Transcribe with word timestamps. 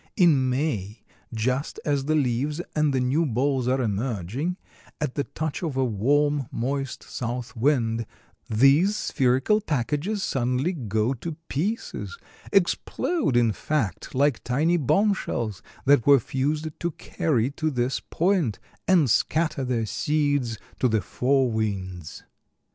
In 0.17 0.49
May, 0.49 1.03
just 1.31 1.79
as 1.85 2.05
the 2.05 2.15
leaves 2.15 2.59
and 2.75 2.91
the 2.91 2.99
new 2.99 3.23
balls 3.23 3.67
are 3.67 3.79
emerging, 3.79 4.57
at 4.99 5.13
the 5.13 5.25
touch 5.25 5.61
of 5.61 5.77
a 5.77 5.85
warm, 5.85 6.47
moist 6.51 7.03
south 7.03 7.55
wind, 7.55 8.07
these 8.49 8.97
spherical 8.97 9.61
packages 9.61 10.23
suddenly 10.23 10.73
go 10.73 11.13
to 11.13 11.33
pieces—explode, 11.49 13.37
in 13.37 13.51
fact, 13.51 14.15
like 14.15 14.43
tiny 14.43 14.77
bombshells 14.77 15.61
that 15.85 16.07
were 16.07 16.19
fused 16.19 16.69
to 16.79 16.89
carry 16.93 17.51
to 17.51 17.69
this 17.69 17.99
point—and 17.99 19.07
scatter 19.07 19.63
their 19.63 19.85
seeds 19.85 20.57
to 20.79 20.87
the 20.87 21.01
four 21.01 21.51
winds. 21.51 22.23